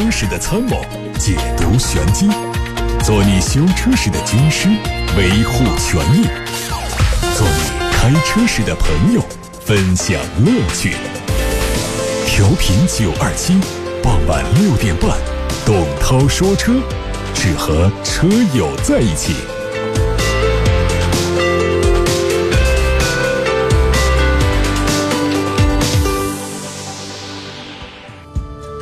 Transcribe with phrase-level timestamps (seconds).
[0.00, 0.80] 车时的参谋，
[1.18, 2.26] 解读玄机；
[3.04, 4.66] 做你修车时的军师，
[5.14, 6.24] 维护权益；
[7.36, 9.22] 做你开车时的朋友，
[9.62, 10.96] 分享乐趣。
[12.24, 13.60] 调频九二七，
[14.02, 15.10] 傍晚六点半，
[15.66, 16.72] 董涛说车，
[17.34, 19.34] 只和车友在一起。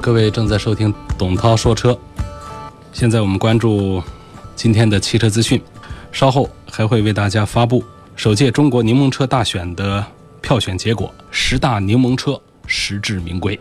[0.01, 1.99] 各位正在收听董涛说车，
[2.93, 4.01] 现在我们关注
[4.55, 5.61] 今天的汽车资讯，
[6.13, 7.83] 稍后还会为大家发布
[8.15, 10.05] 首届中国柠檬车大选的
[10.41, 13.59] 票选结果，十大柠檬车实至名归。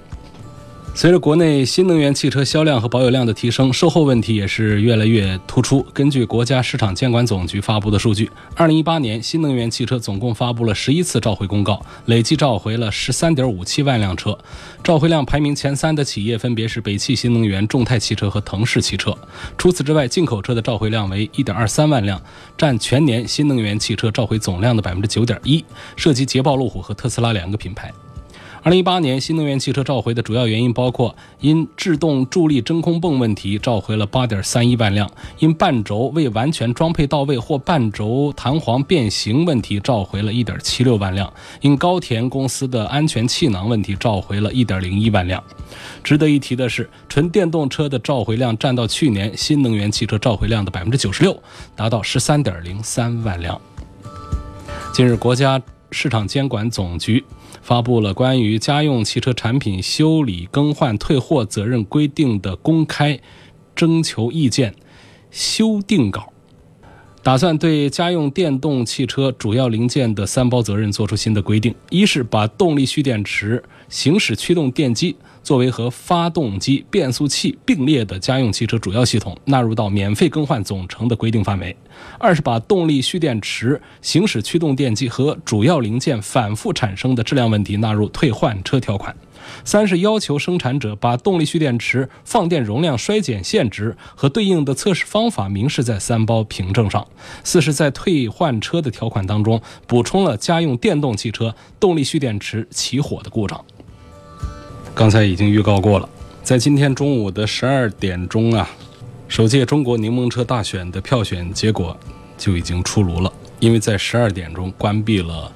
[0.98, 5.86] 随着国内新能源汽车销量和保有量的提升，售后问题也是越来越突出。
[5.94, 14.36] 根据国家市场监管总局发布的数据，二零一八年新能源汽车总共发布了十一次召回公告，累计召回了十三点五七万辆车。
[14.84, 19.16] 召回量排名前三的企业分别是北汽新能源、众泰汽车和腾势汽车。
[19.56, 22.20] 除此之外，进口车的召回量为一点二三万辆，
[22.58, 25.64] 占全年新能源汽车召回总量的百分之九点一，
[25.96, 27.94] 涉及捷豹、路虎和特斯拉两个品牌。
[28.68, 35.08] 二零一八年新能源汽车召回的主要原因包括：因制动助力真空泵问题召回了八点三一万辆；
[35.40, 41.30] 因半轴未完全装配到位或半轴弹簧变形问题召回了一点七六万辆；
[41.62, 45.42] 因高田公司的安全气囊问题召回了一点零一万辆。
[46.04, 51.42] 值得一提的是，纯电动车的召回量占到去年新能源汽车召回量的百分之九十六，
[51.74, 53.62] 达到十三点零三万辆。
[54.94, 57.24] 近日，国家市场监管总局。
[57.68, 63.20] 发布了关于家用汽车产品修理、更换、退货责任规定的公开
[63.76, 64.74] 征求意见
[65.32, 66.32] 修订稿，
[67.28, 75.14] 打算对家用电动汽车主要零件的三包责任作出新的规定：一是把动力蓄电池、行驶驱动电机。
[75.44, 81.74] 作为和发动机、变速器并列的家用汽车主要系统纳入到免费更换总成的规定范围；
[82.18, 89.14] 二是把动力蓄电池、行驶驱动电机和主要零件反复产生的质量问题纳入退换车条款；
[89.64, 97.02] 三是要求生产者把动力蓄电池放电容量衰减限值和对应的测试方法明示在三包凭证上；
[97.44, 103.64] 四是，在退换车的条款当中补充了家用电动汽车动力蓄电池起火的故障。
[104.94, 106.10] 刚才已经预告过了，
[106.44, 108.70] 在今天中午的十二点钟啊，
[109.28, 111.96] 首届中国柠檬车大选的票选结果
[112.38, 113.32] 就已经出炉了。
[113.60, 115.52] 因为在十二点钟关闭了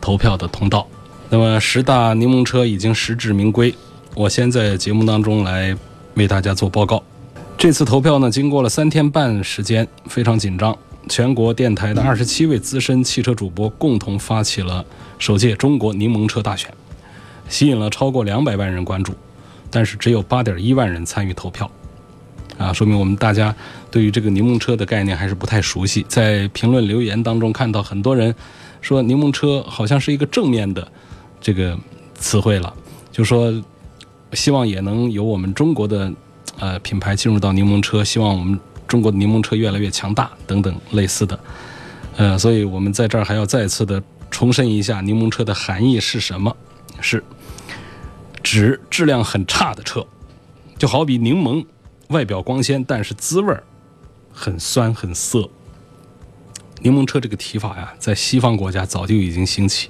[0.00, 0.86] 投票的通道，
[1.28, 3.74] 那么十大柠檬车已经实至名归。
[4.14, 5.76] 我先在节目当中来
[6.14, 7.02] 为大家做报告。
[7.58, 10.76] 这次投票呢，经过了三天半时间，非常紧张。
[11.08, 14.84] 全国电台的二十七位资深汽车主播共同发起了
[15.18, 16.72] 首届中国柠檬车大选。
[17.48, 19.12] 吸引了超过两百万人关注，
[19.70, 21.70] 但是只有八点一万人参与投票，
[22.58, 23.54] 啊，说明我们大家
[23.90, 26.04] 对于这个柠檬车的概念还是不太熟悉。
[26.08, 28.34] 在评论留言当中看到很多人
[28.80, 30.86] 说柠檬车好像是一个正面的
[31.40, 31.78] 这个
[32.14, 32.74] 词汇了，
[33.12, 33.52] 就说
[34.32, 36.12] 希望也能有我们中国的
[36.58, 41.38] 呃品牌进入到柠檬车，希望我们中国的柠檬车越来越强大等等类似的，
[42.16, 46.56] 呃，所以我们在这儿还要再次的重申一下柠檬车的含义是什么，
[47.00, 47.22] 是。
[48.42, 50.06] 指质量很差的车，
[50.78, 51.66] 就好比柠檬，
[52.10, 53.52] 外表光鲜，但是滋味
[54.32, 55.50] 很酸很涩。
[56.78, 59.88] 柠檬车这个提法呀，在西方国家早就已经兴起，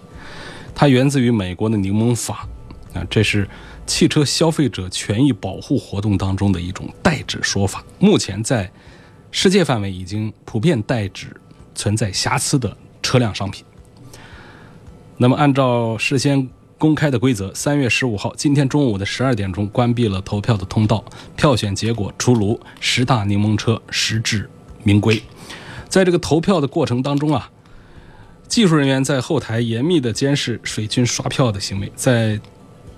[0.76, 2.46] 它源自于美国的柠檬法
[2.94, 3.48] 啊，这是
[3.86, 7.82] 汽车消费者权益保护活动当中的一种代指说法。
[7.98, 8.70] 目前在
[9.32, 11.34] 世界范围已经普遍代指
[11.74, 13.64] 存在瑕疵的车辆商品。
[15.16, 16.48] 那么按照事先。
[16.78, 21.02] 公开的规则，三月十五号，今天中午的十二点钟关闭了投票的通道，
[21.34, 24.46] 票选结果出炉，十大柠檬车实至
[24.82, 25.22] 名归。
[25.88, 27.50] 在这个投票的过程当中啊，
[28.48, 31.90] 技术人员在后台严密的监视水军刷票的行为。
[31.94, 32.40] 在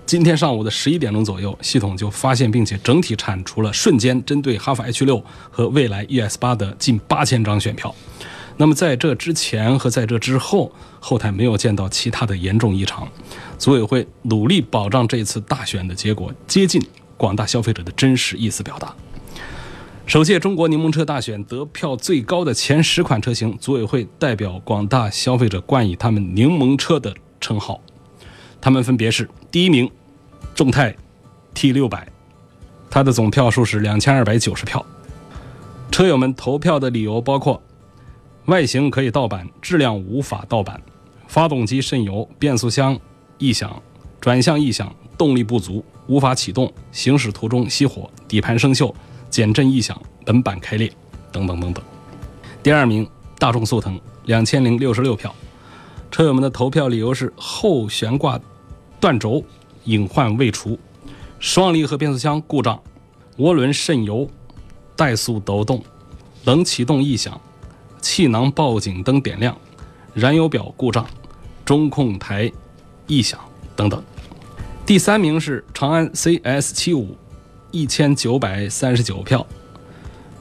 [0.07, 7.95] 今天上午的十一点钟左右，系统就发现并且整体铲除了瞬间针对哈弗 H 六和蔚来 ES 八的近八千张选票。
[8.57, 13.07] 那么在这之前和在这之后，后台没有见到其他的严重异常。
[13.59, 16.83] 组委会努力保障这次大选的结果接近
[17.17, 18.95] 广大消费者的真实意思表达。
[20.09, 27.79] 首届中国柠檬车大选得票最高的前十款车型，组委会代表广大消费者冠以他们“柠檬车”的称号。
[28.59, 29.91] 他们分别是：第一名，
[30.55, 30.97] 众泰
[31.53, 32.09] T 六百，
[32.89, 34.83] 它的总票数是两千二百九十票。
[35.91, 37.63] 车友们投票的理由包括。
[38.47, 40.81] 外形可以盗版，质量无法盗版；
[41.27, 42.99] 发动机渗油，变速箱
[43.37, 43.83] 异响，
[44.19, 48.91] 转向异响，动力不足，无法启动、行驶途中熄火、底盘生锈、
[49.31, 50.93] 减震异响、本板开裂
[51.31, 51.85] 等等等等。
[52.63, 53.09] 第二名，
[53.39, 55.35] 大众速腾，两千零六十六票。
[56.11, 58.41] 车友们的投票理由是后悬挂
[58.99, 59.45] 断轴
[59.85, 60.79] 隐患未除，
[61.39, 62.81] 双离合变速箱故障，
[63.37, 64.29] 涡轮渗油，
[64.97, 65.83] 怠速抖动，
[66.45, 67.39] 冷启动异响，
[68.01, 69.57] 气囊报警灯点亮，
[70.15, 71.07] 燃油表故障，
[71.65, 72.51] 中控台
[73.07, 73.39] 异响
[73.77, 74.03] 等等。
[74.87, 77.15] 第三名是长安 CS 七五，
[77.71, 79.47] 一千九百三十九票。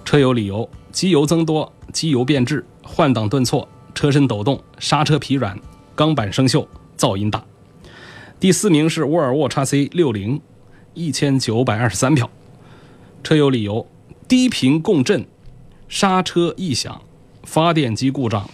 [0.05, 5.59] 车友理由：机油增多，机油变质，换挡顿挫，车身抖动，刹车疲软，
[5.95, 6.65] 钢板生锈，
[6.97, 7.43] 噪音大。
[8.39, 10.39] 第四名是沃尔沃 x C 六零，
[10.93, 12.29] 一千九百二十三票。
[13.23, 13.85] 车友理由：
[14.27, 15.27] 低频共振，
[15.89, 17.01] 刹车异响，
[17.43, 18.49] 发电机故障，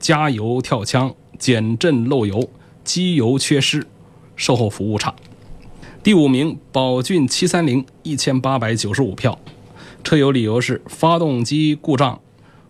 [0.00, 2.50] 加油跳枪，减震漏油，
[2.82, 3.86] 机油缺失，
[4.34, 5.14] 售后服务差。
[6.00, 9.36] 第五名宝骏七三零，一千八百九十五票。
[10.04, 12.20] 车友理由是发动机故障，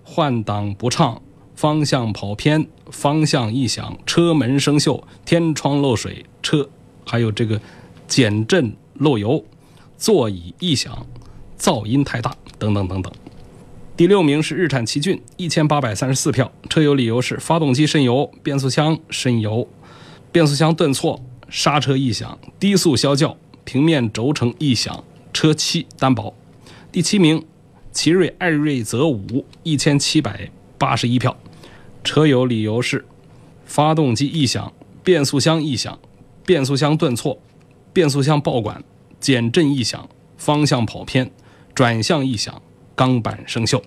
[0.03, 1.21] 换挡不畅，
[1.55, 6.69] 方向跑偏，方向异响，车门生锈，天窗漏水，车
[7.05, 7.61] 还有这个
[8.07, 9.45] 减震漏油，
[9.99, 11.07] 座椅异响，
[11.59, 13.13] 噪音太大，等等等等。
[13.95, 16.51] 第六名是日产奇骏，一千八百三十四票。
[16.71, 19.69] 车友理由是发动机渗油，变速箱渗油，
[20.33, 26.35] 变速箱顿挫，刹车异响，低速啸叫，平面轴承异响，车漆单薄。
[26.93, 27.45] 第七名，
[27.93, 31.37] 奇瑞艾瑞泽五，一千七百八十一票。
[32.05, 33.05] 车友理由是
[33.67, 34.73] 发动机异响，
[35.03, 35.99] 变速箱异响，
[36.45, 37.39] 变速箱顿挫，
[37.93, 38.83] 变速箱爆管，
[39.21, 41.31] 减震异响，方向跑偏，
[41.75, 42.63] 转向异响，
[42.95, 43.83] 钢板生锈。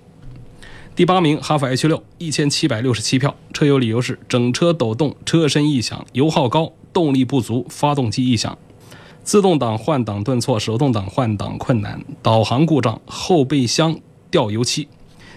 [0.95, 3.35] 第八名，哈弗 H 六，一千七百六十七票。
[3.53, 8.57] 车友理由是整车抖动，车身异响，油耗高，动力不足，发动机异响。
[9.23, 13.99] 自动挡换挡顿挫，手动挡换挡困难，导航故障，后备箱
[14.31, 14.87] 掉油漆。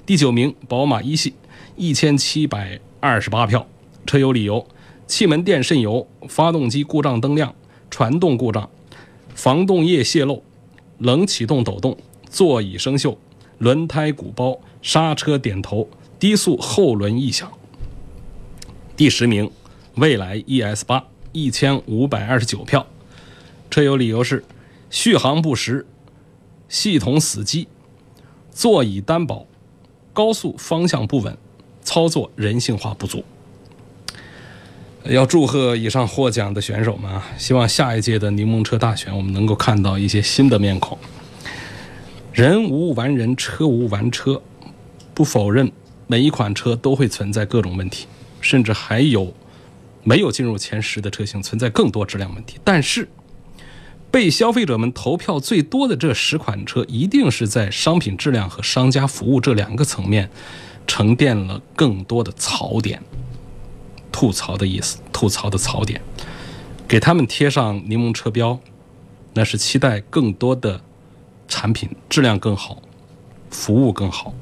[0.07, 1.35] 第九名，宝马一系，
[1.77, 3.67] 一千七百二十八票。
[4.07, 4.67] 车友理由：
[5.07, 7.55] 气门垫渗油，发动机故障灯亮，
[7.91, 8.69] 传动故障，
[9.35, 10.43] 防冻液泄漏，
[10.99, 11.97] 冷启动抖动，
[12.31, 13.17] 座椅生锈，
[13.59, 17.51] 轮胎鼓包，刹车点头，低速后轮异响。
[18.97, 19.51] 第十名，
[19.97, 21.05] 蔚来 ES 八，
[21.35, 22.87] 一千五百二十九票。
[23.69, 24.45] 车友理由是
[24.89, 25.85] 续航不实、
[26.69, 27.67] 系统死机、
[28.53, 29.47] 座椅单薄、
[30.13, 31.37] 高速方向不稳、
[31.83, 33.25] 操作人性化不足。
[35.07, 37.27] 要祝贺以上获奖的选手们啊！
[37.37, 40.97] 希望下一届的柠檬车大选，我们能够看到一些新的面孔。
[42.33, 44.41] 人无完人，车无完车。
[45.13, 45.71] 不否认
[46.07, 48.07] 每一款车都会存在各种问题，
[48.41, 49.35] 甚至还有
[50.05, 53.09] 没有进入前十的车型存在更多质量问题，但是。
[54.11, 60.31] 被消费者们投票最多的这十款车，一定是在商品质量和商家服务这两个层面
[60.87, 63.03] 沉淀了更多的槽点。
[64.13, 66.01] 吐槽的意思，吐槽的槽点，
[66.87, 68.61] 给他们贴上柠檬车标，
[69.33, 70.81] 那是期待更多的
[71.49, 72.81] 产品质量更好，
[73.51, 74.33] 服务更好，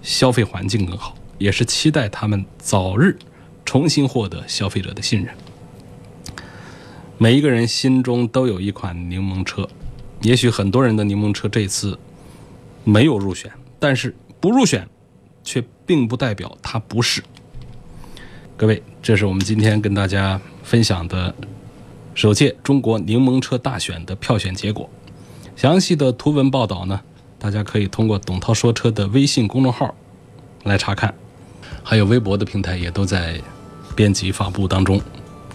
[0.00, 3.18] 消费环境更好，也是期待他们早日
[3.64, 5.34] 重新获得消费者的信任。
[7.18, 9.68] 每一个人心中都有一款柠檬车，
[10.22, 11.98] 也许很多人的柠檬车这次
[12.84, 14.88] 没有入选，但是不入选，
[15.44, 17.22] 却并不代表它不是。
[18.56, 21.34] 各位，这是我们今天跟大家分享的
[22.14, 24.90] 首届中国柠檬车大选的票选结果。
[25.54, 27.00] 详细的图文报道呢，
[27.38, 29.94] 大家可以通过董涛说车的微信公众号
[30.64, 31.14] 来查看，
[31.84, 33.40] 还有微博的平台也都在
[33.94, 35.00] 编辑发布当中，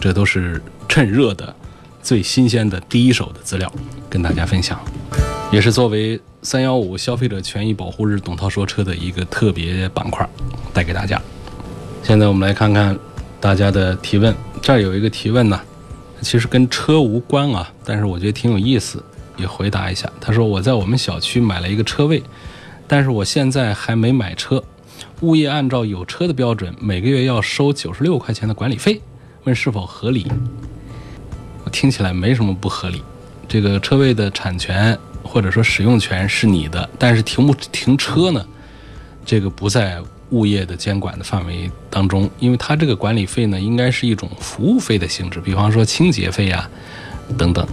[0.00, 0.60] 这都是。
[0.90, 1.54] 趁热的、
[2.02, 3.70] 最新鲜的第一手的资料，
[4.08, 4.80] 跟大家分享，
[5.52, 10.26] 也是作为三幺五消费者权益保护日，董涛说车的一个特别板块，
[10.72, 11.20] 带给大家。
[12.02, 12.98] 现在我们来看看
[13.38, 15.60] 大家的提问，这儿有一个提问呢，
[16.22, 19.04] 其实跟车无关啊，但是我觉得挺有意思，
[19.36, 20.10] 也回答一下。
[20.18, 22.22] 他说我在我们小区买了一个车位，
[22.86, 24.64] 但是我现在还没买车，
[25.20, 29.00] 物业按照有车的标准，每个月要收九十六块钱的管理费，
[29.44, 30.30] 问是否合理？
[31.64, 33.02] 我听起来没什么不合理，
[33.48, 38.46] 这个车位的产权或者说使用权是你的，但是停不停车呢？
[39.24, 46.70] 这个不在物业的监管的范围当中，因为它这个管理费呢，应该是一种服务费的性质，比方说清洁费呀
[47.36, 47.66] 等等，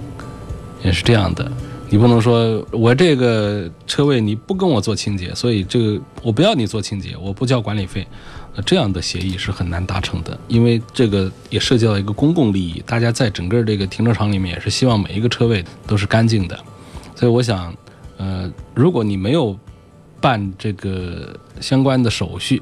[0.84, 1.52] 也是这样的。
[1.96, 8.06] 你不能说我这个车位你不跟我做清洁，所以这个我不要你做清洁，我不交管理费，
[8.54, 16.60] 呃这样的协议是很难达成的，因为这个也涉及到一个公共利益，大家在整个这个停车场里面也是希望每一个车位都是干净的，
[17.16, 17.74] 所以我想，
[18.18, 19.58] 呃，如果你没有
[20.20, 22.62] 办这个相关的手续，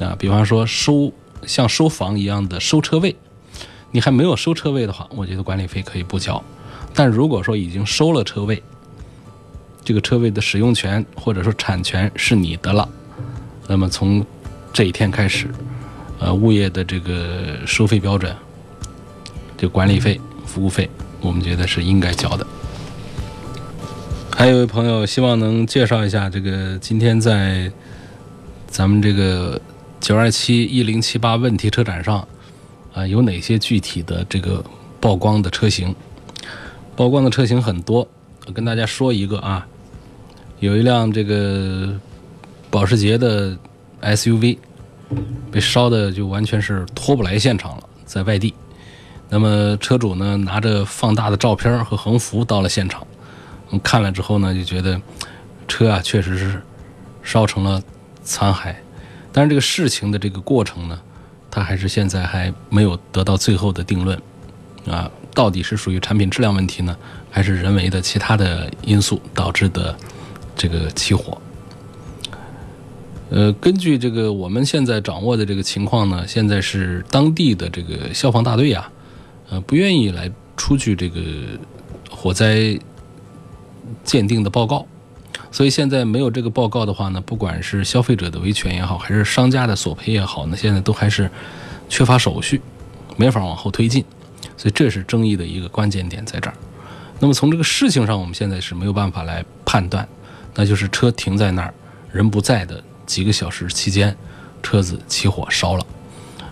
[0.00, 1.12] 啊，比方说收
[1.46, 3.14] 像收房一样的收车位，
[3.92, 6.42] 你还没有收车位的话，我觉得管理费可以不交。
[6.94, 8.62] 但如果说已经收了车位，
[9.84, 12.88] 这个车位的使用权或者说产权是你的了，
[13.68, 14.24] 那么从
[14.72, 15.48] 这一天开始，
[16.20, 18.34] 呃，物业的这个收费标准，
[19.58, 20.88] 就管理费、服务费，
[21.20, 22.46] 我们觉得是应该交的。
[24.30, 27.70] 还有一位朋友希望能介绍一下这个今天在
[28.66, 29.60] 咱们这个
[30.00, 32.26] 九二七一零七八问题车展上
[32.92, 34.64] 啊有哪些具体的这个
[35.00, 35.94] 曝光的车型？
[36.96, 38.06] 曝光的车型很多，
[38.46, 39.66] 我跟大家说一个啊，
[40.60, 41.92] 有一辆这个
[42.70, 43.56] 保时捷的
[44.00, 44.58] SUV
[45.50, 48.54] 被烧的就完全是拖不来现场了，在外地。
[49.28, 53.04] 那么车主呢拿着放大的照片和横幅到了现场。
[53.82, 55.00] 看了之后呢，就觉得
[55.66, 56.62] 车啊确实是
[57.24, 57.82] 烧成了
[58.22, 58.72] 残骸，
[59.32, 61.00] 但是这个事情的这个过程呢，
[61.50, 64.16] 他还是现在还没有得到最后的定论
[64.86, 66.96] 啊，到底是属于产品质量问题呢，
[67.30, 69.94] 还是人为的其他的因素导致的
[70.56, 71.36] 这个起火？
[73.30, 78.90] 呃，根据这个我们现在掌握的这个情况呢，现在是当地的这个消防大队啊，
[79.50, 81.20] 呃，不愿意来出具这个
[82.08, 82.78] 火灾。
[84.02, 84.86] 鉴定的报告，
[85.50, 91.30] 所以现在没有这个报告的话呢，不管是消费者的维权也好，还是商家的索赔也好呢，现在都还是
[91.86, 92.62] 缺乏手续，
[93.16, 94.02] 没法往后推进，
[94.56, 96.56] 所以这是争议的一个关键点在这儿。
[97.20, 100.06] 那么从这个事情上，我们现在是没有办法来判断，
[100.54, 101.74] 那就是车停在那儿，
[102.12, 104.16] 人不在的几个小时期间，
[104.62, 105.86] 车子起火烧了。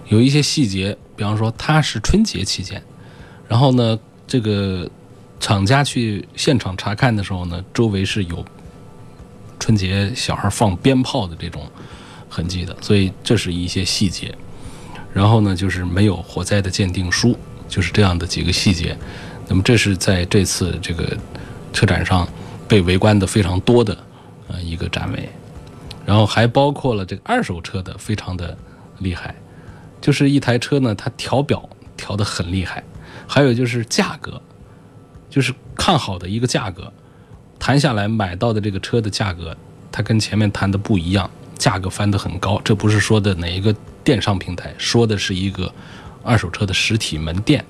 [0.09, 2.83] 有一些细节，比方说它是春节期间，
[3.49, 4.91] 然后呢，这个。
[5.45, 8.45] 厂家去现场查看的时候呢，周围是有
[9.59, 11.69] 春节小孩放鞭炮的这种
[12.29, 14.33] 痕迹的，所以这是一些细节。
[15.13, 17.37] 然后呢，就是没有火灾的鉴定书，
[17.73, 18.95] 就是这样的几个细节。
[19.49, 21.17] 那么这是在这次这个
[21.73, 22.29] 车展上
[22.69, 23.97] 被围观的非常多的
[24.49, 25.27] 呃一个展位，
[26.05, 28.55] 然后还包括了这个二手车的非常的
[28.99, 29.35] 厉害，
[30.03, 32.85] 就是一台车呢，它调表调得很厉害，
[33.27, 34.41] 还有就是价格。
[35.33, 36.93] 就是看好的一个价格，
[37.59, 39.57] 谈下来买到的这个车的价格，
[39.91, 42.61] 它跟前面谈的不一样，价格翻得很高。
[42.63, 43.75] 这不是说的哪一个
[44.05, 45.73] 电商平台，说的是一个
[46.23, 47.65] 二手车的实体门店，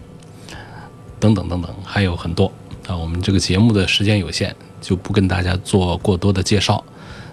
[1.19, 2.51] 等等等等，还有很多
[2.87, 2.97] 啊。
[2.97, 6.85] 我们这个节目的时间有限，就不跟大家做过多的介绍。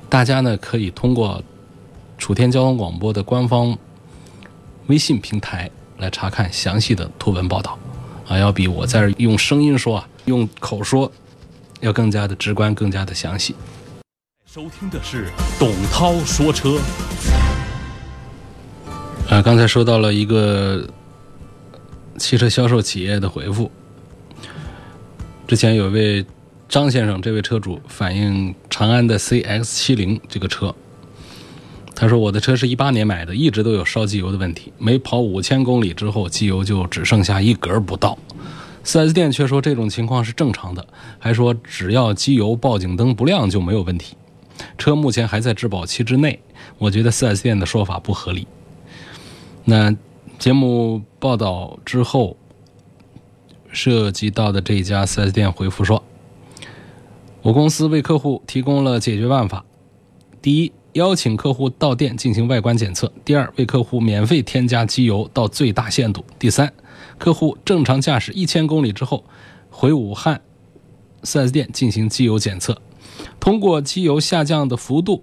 [0.09, 1.43] 大家呢可以通过
[2.17, 3.77] 楚天交通广播的官方
[4.87, 7.77] 微信平台来查看详细的图文报道
[8.27, 10.07] 啊，要比我在这用声音说啊。
[10.25, 11.11] 用口说，
[11.79, 13.55] 要更加的直观，更加的详细。
[14.45, 16.77] 收听的是董涛说车。
[19.27, 20.87] 啊，刚才说到了一个
[22.19, 23.71] 汽车销售企业的回复。
[25.47, 26.25] 之前有一位
[26.67, 30.75] 张先生，这位车主反映长安的 CX 七零这个车，
[31.95, 38.15] 他说我的车是一八年买的，一直都有烧机油的问题，没跑五千公里之后，机油就只剩下一格不到。
[38.85, 44.15] 4S 店却说这种情况是正常的，还说只要机油报警灯不亮就没有问题。
[44.77, 46.39] 车目前还在质保期之内，
[46.77, 48.47] 我觉得 4S 店的说法不合理。
[49.65, 49.95] 那
[50.39, 52.37] 节目报道之后，
[53.67, 56.01] 涉及到的这家 4S 店回复说，
[57.41, 59.65] 我公司为客户提供了解决办法：
[60.41, 66.71] 第一，邀请客户到店进行外观检测；第二，为客户免费添加机油到最大限度；第三。
[67.17, 69.25] 客户正常驾驶一千公里之后，
[69.69, 70.41] 回武汉
[71.23, 72.81] 4S 店进行机油检测，
[73.41, 75.21] 通过机油下降的幅度，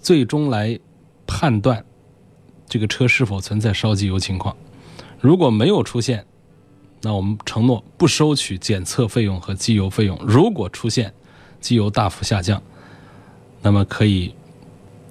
[0.00, 0.80] 最终来
[1.26, 1.84] 判断
[2.68, 4.54] 这个车是否存在烧机油情况。
[5.20, 6.24] 如果没有出现，
[7.00, 10.18] 那我们承诺不收取检测费用和机油费用。
[10.24, 11.12] 如果出现
[11.60, 12.62] 机油大幅下降，
[13.62, 14.34] 那么可以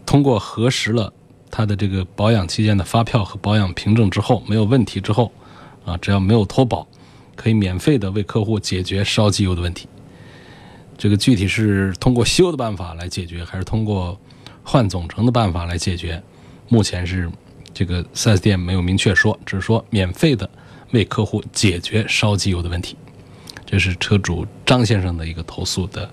[0.05, 1.11] 通过核实了。
[1.49, 5.31] 他的这个保养期间的发票和保养凭证之后没有问题之后，
[5.85, 6.85] 啊，只要没有脱保，
[7.35, 9.87] 可以免费的为客户解决烧机油的问题。
[10.97, 14.19] 这个具体是通过修的办法来解决，还是通过
[14.61, 16.21] 换总成的办法来解决？
[16.67, 17.31] 目前是
[17.77, 20.49] 这个 4S 店没有明确说，只是说免费的
[20.93, 22.95] 为客户解决烧机油的问题。
[23.65, 26.09] 这是车主张先生的一个投诉的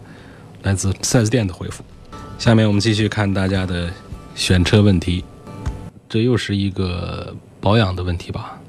[0.62, 1.82] 来自 4S 店的回复。
[2.38, 3.90] 下面我们继续看大家的。
[4.36, 5.22] 选车问题，
[6.08, 8.60] 这又是一个保养的问题吧？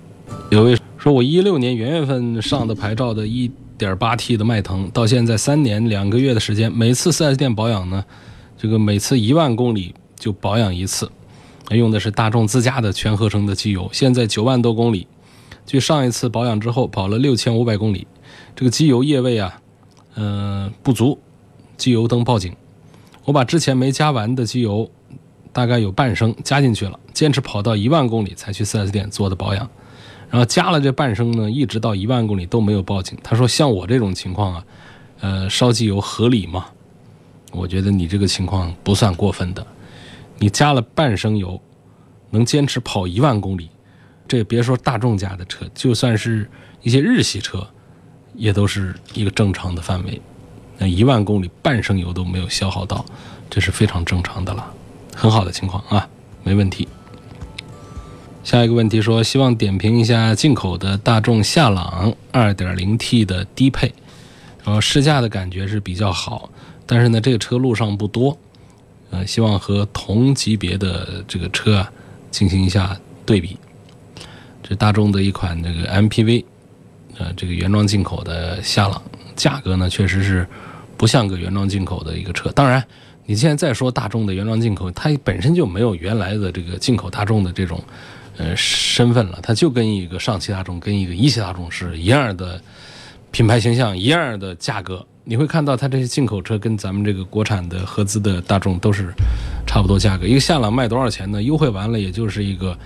[0.51, 8.05] 有位说，我一六年元月份上的牌照的一点八 T 的迈腾，到现在三年两个月的时间，每次 4S 店保养呢，
[8.55, 11.09] 这个每次一万公里就保养一次，
[11.71, 15.07] 用的是大众自家的全合成的机油，现在九万多公里，
[15.65, 18.05] 距上一次保养之后跑了六千五百公里，
[18.55, 19.59] 这个机油液位啊，
[20.15, 21.19] 嗯，不足，
[21.77, 22.55] 机油灯报警。
[23.23, 24.87] 我把之前没加完的机油，
[25.51, 29.67] 大概有半升加进去了，坚持跑到一万公里才去 4S 店做的保养。
[30.29, 33.17] 然后加了这半升呢，一直到一万公里都没有报警。
[33.23, 34.65] 他说：“像我这种情况啊，
[35.21, 36.65] 呃，烧机油合理吗？”
[37.53, 39.65] 我觉得你这个情况不算过分的。
[40.37, 41.59] 你加了半升油，
[42.29, 43.69] 能坚持跑一万公里，
[44.27, 46.49] 这别说大众家的车，就算是
[46.81, 47.65] 一些日系车，
[48.33, 50.21] 也都是一个正常的范围。
[50.77, 53.05] 那一万公里半升油都没有消耗到，
[53.49, 54.73] 这是非常正常的了，
[55.15, 56.07] 很好的情况啊，
[56.43, 56.87] 没问题。
[58.43, 63.93] 下一个问题说，希望点评一下进口的大众夏朗 2.0T 的低配，
[64.63, 66.49] 然后试驾的感觉是比较好，
[66.85, 68.37] 但是呢，这个车路上不多，
[69.11, 71.91] 呃，希望和同级别的这个车啊
[72.31, 73.57] 进行一下对比。
[74.61, 76.43] 这大众的一款这个 MPV，
[77.17, 79.01] 呃，这个原装进口的夏朗，
[79.35, 80.47] 价格呢确实是
[80.97, 82.51] 不像个原装进口的一个车。
[82.51, 82.83] 当然，
[83.25, 87.83] 你现在再说大众的原装进口，它本身就没有原来的这个进口大众的这种。
[88.37, 92.61] 呃，身份了，它就跟一个上汽大众、跟一个一汽大众是一样的
[93.31, 95.05] 品牌形象，一样的价格。
[95.25, 99.11] 你会看到它这些进口车跟咱们这个国产的合资的大众都是
[99.67, 100.25] 差不多价格。
[100.25, 101.41] 一个夏朗卖多少钱呢？
[101.41, 102.77] 优惠完了也就是一个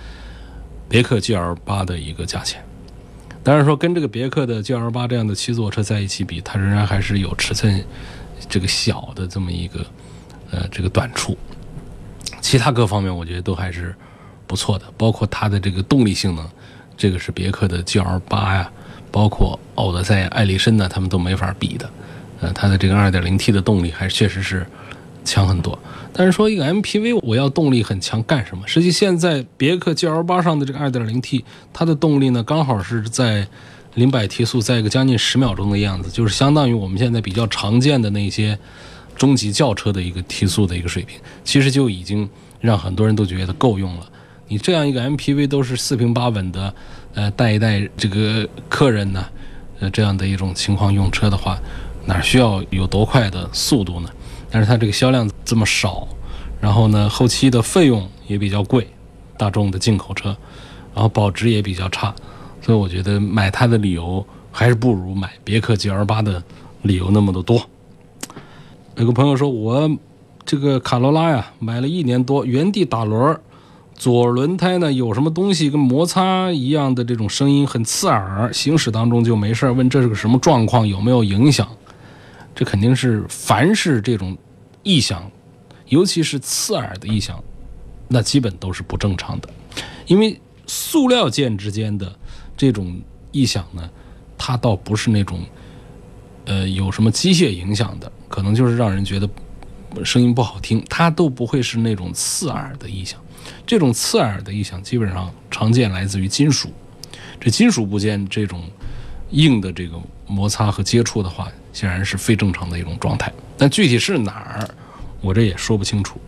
[0.88, 2.60] 别克 GL 八的一个价钱。
[3.44, 7.84] 当然说跟这个别克的 GL 八这样的七座车在一起比，它仍然还是有尺寸
[8.48, 9.86] 这个小的这么一个
[10.50, 11.36] 呃这个短处。
[12.40, 13.94] 其他各方面我觉得都还是。
[14.46, 16.44] 不错的，包括它的这个动力性能，
[16.96, 18.68] 这个是别克的 GL 八呀，
[19.12, 21.88] 包括奥德赛、艾力绅呢，他们都没法比的。
[22.40, 24.66] 呃，它的这个 2.0T 的动力还确实是
[25.24, 25.78] 强很多。
[26.12, 28.66] 但是说一个 MPV，我要动力很强干什么？
[28.66, 33.46] 实际现在别克 GL 八上的这个 2.0T，它的动力呢，刚好是在
[33.94, 38.58] 零百提速在一个将近十秒钟的样子，就是相当于我们现在比较常见的那些
[39.16, 42.28] 中级轿车的一个提速的一个水平，其实就已经
[42.60, 44.06] 让很多人都觉得够用了。
[44.48, 46.74] 你这样一个 MPV 都是四平八稳的，
[47.14, 49.24] 呃，带一带这个客人呢，
[49.78, 51.56] 呃，这样的一种情况用车的话，
[52.06, 54.08] 哪需要有多快的速度呢？
[54.50, 56.08] 但是它这个销量这么少，
[56.60, 58.86] 然后呢，后期的费用也比较贵，
[59.36, 60.36] 大众的进口车，
[60.94, 62.14] 然后保值也比较差，
[62.60, 66.42] 所以我觉得买它的理由还是不如买别克 GL8 的
[66.82, 67.62] 理由那么的多。
[68.96, 69.88] 有个朋友说，我
[70.44, 73.40] 这个卡罗拉呀，买了一年多，原地打轮儿。
[73.94, 81.68] 左轮胎呢有什么东西跟摩擦一样的这种声音很刺耳，行驶当中就没事问这是个什么状况，有没有影响？
[82.54, 84.36] 这肯定是凡是这种
[84.82, 85.30] 异响，
[85.88, 87.42] 尤其是刺耳的异响，
[88.08, 89.48] 那基本都是不正常的。
[90.06, 92.14] 因为塑料件之间的
[92.56, 93.00] 这种
[93.32, 93.88] 异响呢，
[94.36, 95.40] 它倒不是那种
[96.46, 99.28] 呃有什么机械影响的，可能就是让人觉得
[100.04, 103.20] 声音不好听，它都不会是那种刺耳的异响。
[103.66, 106.70] 这种刺耳的异响基本上常见来自于金属，
[107.40, 108.62] 这金属部件这种
[109.30, 113.32] 硬的这个摩擦和接触的话，显然是非正常的一种状态。
[113.56, 114.68] 但具体是哪儿，
[115.20, 116.20] 我这也说不清楚，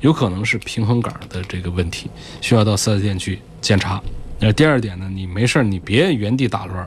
[0.00, 4.02] 有可能是平衡杆的这个问题，需要到四 S 店去检查。
[4.38, 6.86] 那第二点呢，你没事儿你别原地打轮，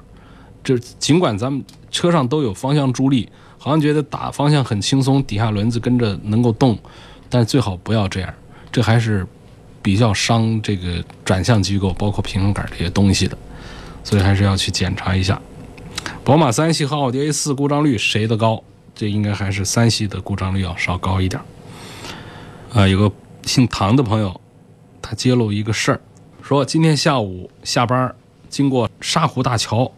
[0.63, 6.77] 这尽管咱们车上都有方向助力，好像觉得打方向很轻松，底下轮子跟着能够动，
[7.29, 8.33] 但最好不要这样，
[8.71, 9.25] 这还是。
[9.83, 13.35] 比较伤这个转向机构，包括平衡杆这些东西的，
[14.03, 15.41] 所以还是要去检查一下。
[16.23, 18.63] 宝马三系和奥迪 A 四故障率谁的高？
[18.93, 21.41] 这应该还是三系的故障率要稍高一点。
[22.71, 24.39] 啊，有个姓唐的朋友，
[25.01, 26.01] 他揭露一个事儿，
[26.43, 28.13] 说今天下午下班
[28.49, 29.91] 经过沙湖大桥，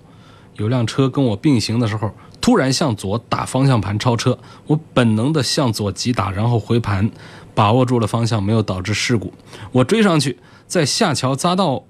[0.56, 2.10] 有辆车跟我并行的时候，
[2.40, 7.12] 突然向左打方向盘超车，我本能的向左急打，然后回盘。
[7.56, 9.32] 把握住了方向，没有导致事故。
[9.72, 11.84] 我追上去，在下桥匝道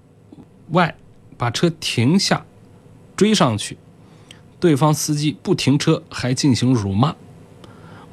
[0.71, 0.93] 外
[1.37, 2.43] 把车停下，
[3.15, 3.77] 追上去。
[4.63, 7.13] 对方司机不停车，还进行辱骂。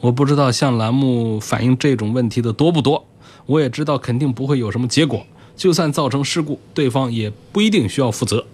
[0.00, 3.06] 我不知道向栏目反映这种问题的多不多。
[3.46, 5.24] 我也知道肯定不会有什么结果。
[5.54, 8.44] 就算造成事故，对方也不一定需要负责。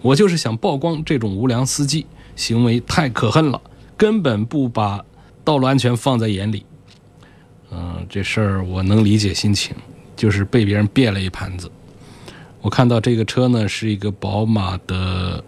[0.00, 3.60] 我就是想曝光这种无良司机行为太可恨了，
[3.96, 5.04] 根本不把
[5.42, 6.64] 道路安全放在眼里。
[7.72, 9.74] 嗯，这事儿我能理解心情，
[10.14, 11.68] 就是被别人别了一盘子。
[12.60, 15.42] 我看到这个车呢是一个宝马的，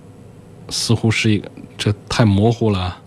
[0.72, 2.98] 似乎是一个，这太模糊了，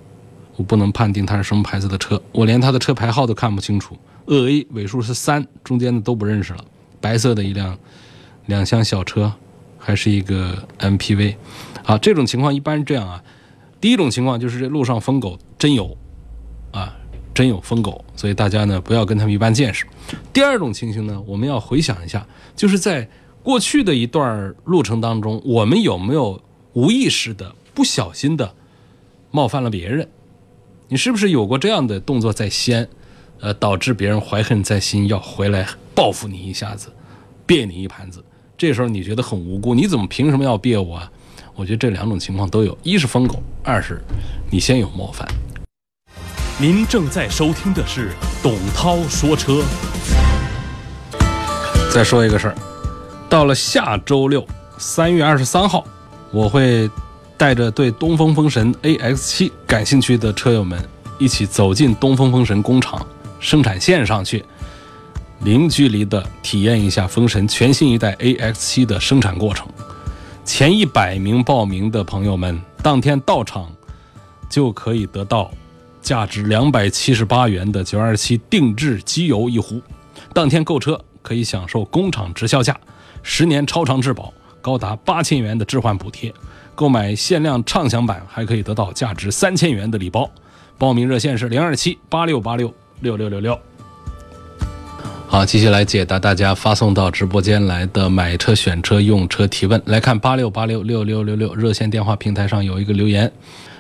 [0.56, 3.98] 我不能判定它是什么牌子的车，我连它的车牌号都看不清楚。
[4.28, 6.64] 鄂 A 尾数是三，中间的都不认识了。
[7.02, 7.78] 白色的一辆
[8.46, 9.34] 两厢小车，
[9.78, 11.36] 还是一个 MPV。
[11.84, 13.24] 好，这种情况一般是这样啊。
[13.82, 15.96] 第一种情况就是这路上疯狗真有，
[16.72, 16.96] 啊，
[17.34, 19.86] 真有疯狗，所以大家呢不要跟他们一般见识。
[20.34, 22.26] 第二种情形呢，我们要回想一下，
[22.56, 23.08] 就是在
[23.44, 26.42] 过去的一段路程当中，我们有没有
[26.76, 28.54] 无意识的、不小心的
[29.32, 30.10] 冒犯了别人？
[30.90, 32.88] 你是不是有过这样的动作在先？
[33.40, 36.92] 呃，导致别人怀恨在心，要回来报复你一下子，
[37.46, 38.24] 别你一盘子。
[38.58, 41.10] 这时候你觉得很无辜，你怎么凭什么要别我啊？
[41.56, 44.02] 我觉得这两种情况都有：一是疯狗，二是
[44.52, 45.26] 你先有冒犯。
[46.60, 48.12] 您正在收听的是
[48.44, 49.64] 董涛说车。
[51.94, 52.56] 再说一个事儿，
[53.30, 54.46] 到了下周六，
[54.78, 55.86] 三月二十三号，
[56.36, 56.90] 我会
[57.38, 60.78] 带着对东风风神 AX 七感兴趣的车友们
[61.18, 63.08] 一起走进东风风神工厂。
[63.40, 64.44] 生产线上去，
[65.46, 69.66] 零距离的体验一下风神全新一代 AX7 的生产过程。
[70.44, 73.72] 前一百名报名的朋友们，当天到场
[74.50, 75.50] 就可以得到
[76.02, 79.82] 价值两百七十八元的927定制机油一壶。
[80.34, 82.78] 当天购车可以享受工厂直销价，
[83.24, 84.34] 十年超长质保，
[84.66, 86.34] 高达八千元的置换补贴。
[86.74, 90.28] 购买限量畅享版还可以得到价值三千元的礼包。
[90.80, 92.74] 报名热线是零二七八六八六。
[93.02, 93.60] 六六六六，
[95.28, 99.80] 好，继续来解答大家发送到直播间来的买车、选车、用车提问。
[99.86, 103.30] 来看八六八六六六六六热线电话平台上有一个留言，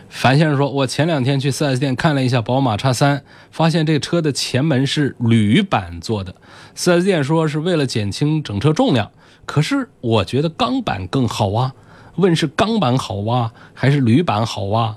[0.09, 6.35] 樊先生说：“我前两天去 4S 店看了一下宝马叉三，发现这车的前门是铝板做的。
[6.75, 9.09] 4S 店说是为了减轻整车重量，
[9.45, 11.73] 可是我觉得钢板更好啊。
[12.17, 14.95] 问是钢板好挖还是铝板好挖？”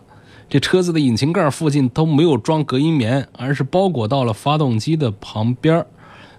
[0.49, 5.85] 这车子的引擎盖附近都没有装隔音棉，而是包裹到了发动机的旁边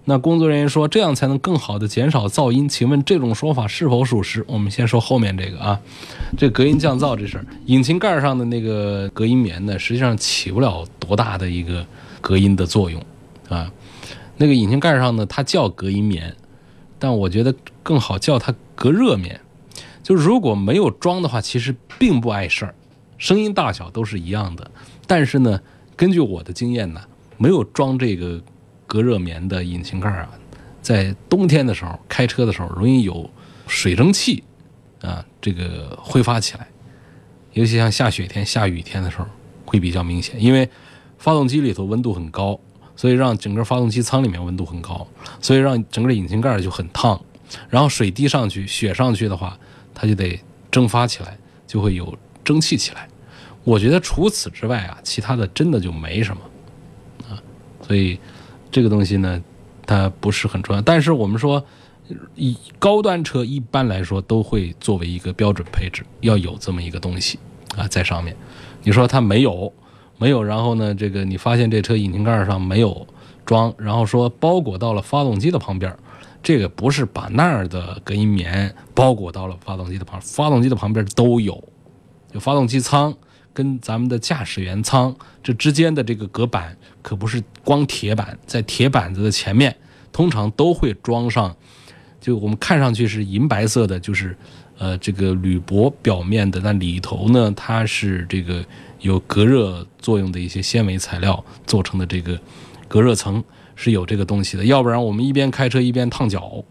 [0.05, 2.67] 那工作人员说，这样才能更好的减少噪音。
[2.67, 4.43] 请问这种说法是否属实？
[4.47, 5.79] 我们先说后面这个啊，
[6.35, 11.85] 这隔音降噪这事儿，引擎盖上的那个隔音棉呢，实际上起不了多大的一个
[12.21, 12.99] 隔音的作用
[13.49, 13.71] 啊。
[14.37, 16.35] 那个引擎盖上呢，它叫隔音棉，
[16.99, 19.39] 但我觉得更好叫它隔热棉。
[20.03, 22.75] 就如果没有装的话，其实并不碍事儿。
[23.17, 24.71] 声音大小都是一样的，
[25.05, 25.59] 但是呢，
[25.95, 27.01] 根据我的经验呢，
[27.37, 28.41] 没有装这个
[28.87, 30.29] 隔热棉的引擎盖啊，
[30.81, 33.29] 在冬天的时候开车的时候容易有
[33.67, 34.43] 水蒸气
[35.01, 36.67] 啊，这个挥发起来，
[37.53, 39.25] 尤其像下雪天、下雨天的时候
[39.65, 40.67] 会比较明显，因为
[41.17, 42.59] 发动机里头温度很高，
[42.99, 45.07] 所以让整个发动机舱里面温度很高，
[45.39, 47.17] 所以让整个引擎盖就很烫，
[47.69, 49.57] 然后水滴上去、雪上去的话，
[49.95, 50.37] 它就得
[50.69, 52.17] 蒸发起来，就会有。
[52.41, 53.07] 蒸汽起来，
[53.63, 56.41] 我觉得除此之外啊，其他的真的就没什么
[57.29, 57.37] 啊，
[57.85, 58.19] 所以
[58.71, 59.39] 这个东西呢，
[59.85, 60.81] 它不是很重要。
[60.81, 61.63] 但是我们说，
[62.33, 67.37] 以高端车一般来说都会作为一个标准配置，要有这么一个东西
[67.77, 68.35] 啊在上面。
[68.81, 69.71] 你说它没有，
[70.19, 73.07] 没有，然后呢，这个你发现这车引擎盖上没有
[73.45, 75.97] 装，然后说包裹到了发动机的旁边，
[76.43, 81.63] 这个不是把那儿的隔音棉包裹到了发动机的旁，发动机的旁边都有。
[82.31, 83.11] 就发动机舱
[83.53, 89.75] 跟咱们的驾驶员舱这之间的这个隔板，可不是光铁板，在铁板子的前面，
[90.11, 91.55] 通常都会装上，
[92.21, 94.37] 就我们看上去是银白色的，就是
[94.77, 98.63] 呃这个铝箔表面的，那里头呢，它是这个
[99.01, 102.39] 有隔热作用的一些纤维材料做成的这个
[102.87, 103.43] 隔热层
[103.75, 106.63] 是有这个东西的，要不然我们一边开车一边烫脚，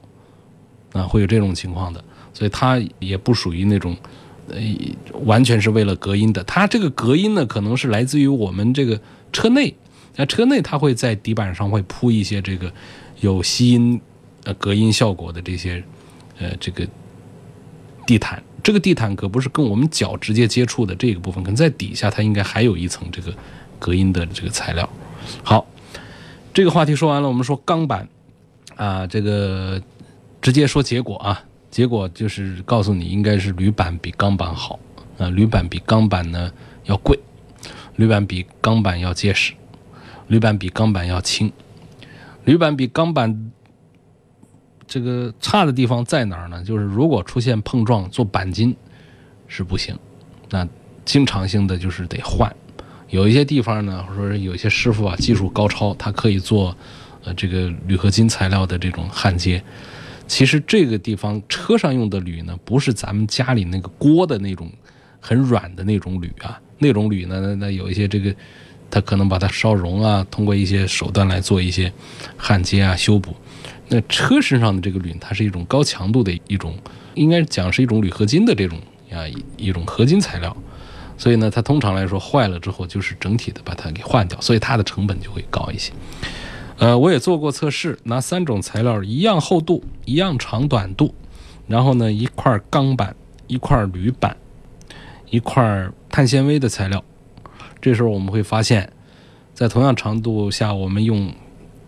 [0.92, 3.96] 啊会有这种情况的，所以它也不属于那种。
[4.50, 4.56] 呃，
[5.26, 6.42] 完全是为了隔音的。
[6.44, 8.98] 它这个隔音呢，可能是来自于我们这个
[9.30, 9.74] 车内。
[10.16, 12.72] 那车内它会在底板上会铺一些这个
[13.20, 14.00] 有吸音、
[14.44, 15.84] 呃隔音效果的这些
[16.38, 16.88] 呃这个
[18.06, 18.42] 地毯。
[18.68, 23.32] 这个地毯可不是跟我们脚直接接触的这个部分，可能在底下它应该还有一层这个
[23.78, 24.86] 隔音的这个材料。
[25.42, 25.66] 好，
[26.52, 28.06] 这个话题说完了，我们说钢板
[28.76, 29.80] 啊，这个
[30.42, 31.42] 直接说结果啊。
[31.70, 34.78] 结果就是告诉你，应该是铝板比钢板好
[35.16, 36.52] 啊，铝板比钢板呢
[36.84, 37.18] 要贵，
[37.96, 39.54] 铝板比钢板要结实，
[40.26, 41.50] 铝板比钢板要轻，
[42.44, 43.50] 铝板比钢板
[44.88, 46.64] 这个差的地方在哪儿呢？
[46.64, 48.74] 就是如果出现碰撞做钣金
[49.46, 49.96] 是不行，
[50.48, 50.66] 那
[51.04, 52.50] 经常性的就是得换。
[53.10, 56.76] 有一些地方呢，或者说有些师傅啊技术高超，他可以做
[57.22, 59.62] 呃这个铝合金材料的这种焊接。
[60.26, 64.70] 其实这个地方车上用的铝呢，不是咱们家里那个锅的那种
[65.20, 68.34] 很软的那种铝啊，那种铝呢，那那有一些这个，
[68.90, 71.92] 它可能把它烧熔啊，通过一些手段来做一些
[72.36, 73.34] 焊接啊、修补。
[73.88, 76.76] 那车身上的这个铝，它是一种高强度的一种，
[77.14, 78.78] 应该讲是一种铝合金的这种
[79.10, 79.24] 啊
[79.56, 80.54] 一种合金材料，
[81.16, 85.92] 所以呢，它通常来说坏了之后，就是整体的把它给换掉，所以它的成本就会高一些。
[86.78, 91.14] 呃，我也做过测试，拿三种材料一样厚度、一样长短度，
[91.66, 94.36] 然后呢，一块钢板、一块铝板、
[95.30, 97.02] 一块碳纤维的材料，
[97.80, 98.92] 这时候我们会发现，
[99.54, 101.32] 在同样长度下，我们用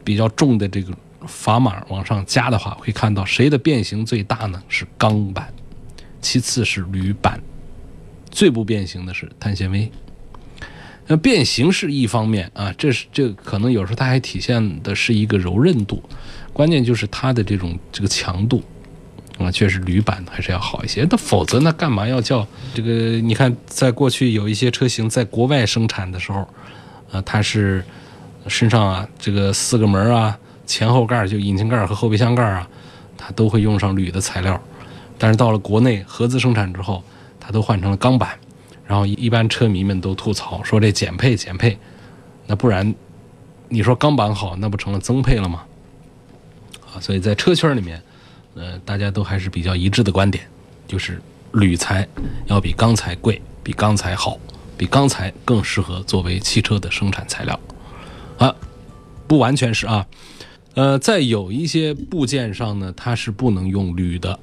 [0.03, 0.93] 比较重的这个
[1.27, 4.63] 砝码往上加的话，会看到谁的变形最大呢？
[4.69, 5.53] 是钢板，
[6.21, 7.41] 其次是铝板，
[8.31, 9.91] 最不变形的是碳纤维。
[11.07, 16.01] 那变形是一方面啊，这是这可能有时候它还体现的是一个柔韧度，
[16.53, 18.63] 关键就是它的这种这个强度
[19.37, 21.05] 啊，确实铝板还是要好一些。
[21.11, 23.21] 那否则那干嘛要叫这个？
[23.21, 26.49] 你看，在过去有一些车型在国外生产的时候，
[27.11, 27.85] 啊，它是
[28.47, 30.39] 身上啊这个四个门啊，
[30.71, 32.69] 前后盖就引擎盖和后备箱盖啊，
[33.19, 34.59] 它都会用上铝的材料，
[35.19, 37.03] 但是到了国内合资生产之后，
[37.41, 38.39] 它都换成了钢板。
[38.87, 41.77] 然后一般车迷们都吐槽说这减配减配，
[42.47, 42.95] 那不然
[43.69, 45.65] 你说钢板好，那不成了增配了吗？
[46.95, 48.01] 啊，所以在车圈里面，
[48.55, 50.45] 呃，大家都还是比较一致的观点，
[50.87, 51.21] 就是
[51.53, 52.07] 铝材
[52.47, 54.39] 要比钢材贵，比钢材好，
[54.77, 57.59] 比钢材更适合作为汽车的生产材料。
[58.39, 58.55] 啊，
[59.29, 60.05] 不完全是啊，
[60.75, 64.39] 呃，在有一些部件上呢，它是不能用铝的。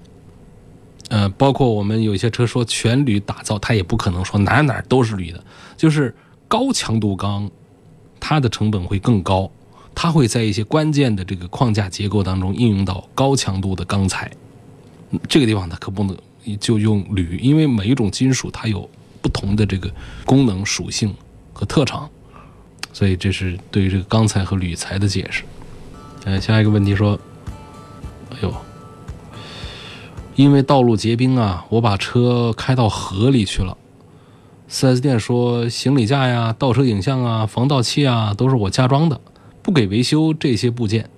[1.09, 5.41] 呃，包括我们有些车说全铝打造，它也不可能说哪哪都是铝的，
[5.77, 6.13] 就是
[6.49, 7.49] 高强度钢，
[8.19, 9.49] 它的成本会更高，
[9.95, 14.29] 它会在一些关键的这个框架结构当中应用到高强度的钢材，
[15.29, 16.17] 这个地方它可不能
[16.59, 18.89] 就用铝，因为每一种金属它有
[19.21, 19.89] 不同的这个
[20.25, 21.15] 功能属性
[21.53, 22.09] 和特长，
[22.91, 25.43] 所以这是对于这个钢材和铝材的解释。
[26.27, 27.17] 呃，下一个问题说，
[28.31, 28.53] 哎呦。
[30.35, 33.77] 因为道路结冰啊，我把车开到河里去了。
[34.67, 39.21] 四 S 店说行李架呀、倒车影像啊、防盗器啊都是我加装的，
[39.63, 41.09] 不给维修这些部件。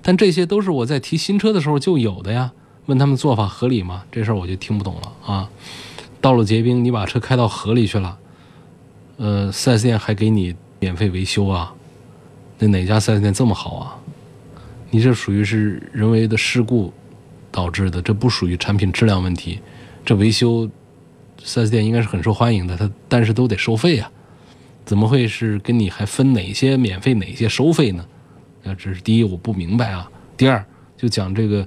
[0.00, 2.52] 但这些都是我在提新车的时候就有的呀。
[2.86, 4.04] 问他们做法合理吗？
[4.12, 5.50] 这事儿我就听不懂了啊。
[6.20, 8.16] 道路结冰，你把车开到河里去了，
[9.16, 11.74] 呃，4S 店还给你免费维修啊？
[12.60, 13.96] 那哪家 4S 店这么好啊？
[14.94, 16.92] 你这属于是人为的事故。
[17.50, 19.60] 导致的，这不属于产品质量问题，
[20.04, 20.68] 这维修
[21.40, 24.10] ，4S 店应该是很受欢迎的，它但是都得收费啊，
[24.84, 28.04] 怎么会是跟你还分哪些免费哪些收费呢？
[28.64, 30.10] 啊，这是第一我不明白啊。
[30.36, 31.64] 第二就讲这个，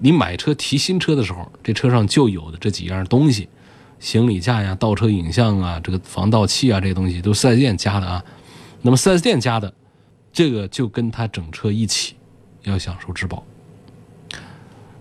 [0.00, 3.48] 你买车提新车的时候，这车上就有的这几样东西，
[4.00, 8.24] 行李架呀、倒车影像啊、这个防盗器啊，这些东西都 4S 店加的啊。
[8.82, 9.72] 那么 4S 店加的，
[10.32, 12.15] 这个就跟他整车一起
[12.66, 13.42] 要享受质保。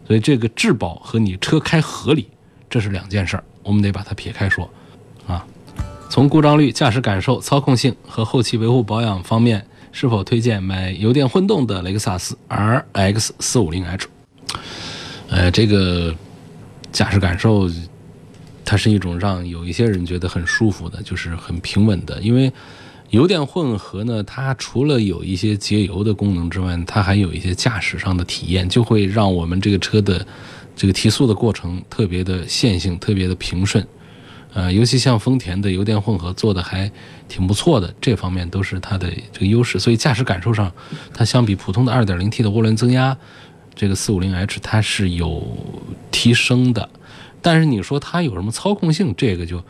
[0.08, 2.30] 所以这个质保和你车开合理，
[2.69, 4.69] 这是两件事儿，我们得把它撇开说，
[5.28, 5.45] 啊，
[6.10, 14.04] 从故障率、驾驶感受、操控性和后期维护保养方面，是否推荐买油电混动的雷克萨斯 RX 450h？
[15.30, 16.15] 呃，这个
[16.91, 17.67] 驾驶感受，
[18.63, 22.54] 它是一种让有一些人觉得很舒服的，就是很平稳的，因为。
[23.15, 30.28] 油电混合呢，它除了有一些节油的功能之外，它还有一些驾驶上的体验，就会让我们这个车的
[30.75, 33.88] 这个提速的过程特别的线性，特别的平顺。
[34.54, 36.91] 呃，尤其像丰田的油电混合做的还
[37.30, 39.80] 挺不错的，这方面都是它的这个优势。
[39.80, 40.69] 所以驾驶感受上，
[41.13, 43.17] 它相比普通的 2.0T 的涡轮增压，
[43.73, 45.41] 这个 450h 它是有
[46.12, 46.89] 提升的。
[47.41, 49.63] 但是你说它有什么操控性，这个就。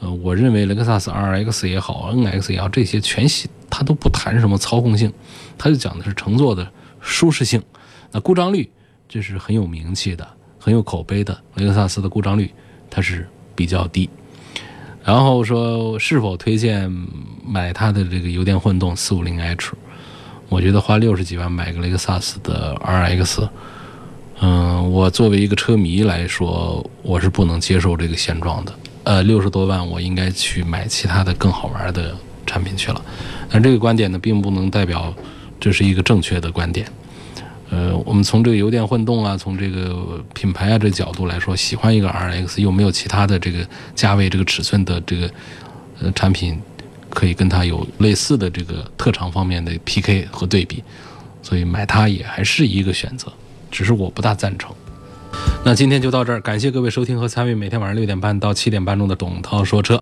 [0.00, 5.12] 呃，我认为雷克萨斯 RX 也好，NX 也好，这些全系它都不谈什么操控性，
[5.58, 6.66] 它就讲的是乘坐的
[7.00, 7.62] 舒适性。
[8.10, 8.70] 那故障率
[9.08, 10.26] 这是很有名气的、
[10.58, 12.50] 很有口碑的，雷克萨斯的故障率
[12.88, 14.08] 它是比较低。
[15.04, 16.90] 然后说是否推荐
[17.46, 19.70] 买它的这个油电混动 450h？
[20.48, 23.48] 我觉得花六十几万买个雷克萨斯的 RX，
[24.40, 28.74] 嗯，我作为一个车迷来说，我是不能接受这个现状的。
[29.04, 32.14] 呃，六十多万，我应该去买其他的更好玩的
[32.46, 33.04] 产品去了。
[33.50, 35.12] 但这个观点呢，并不能代表
[35.58, 36.86] 这是一个正确的观点。
[37.70, 45.30] 呃，我们从这个油电混动啊，从这个品牌啊这角度来说，喜欢一个 RX，又没有其他的这个价位、这个尺寸的这个
[46.00, 46.60] 呃产品
[47.08, 50.82] 可以跟它有类似的这个特长方面的 PK 和对比。
[51.42, 53.32] 所以买它也还是一个选择，
[53.70, 54.74] 只是我不大赞成。
[55.64, 59.98] 那今天就到这儿，感谢各位收听和参与每天晚上六点半到七点半钟的董涛说车。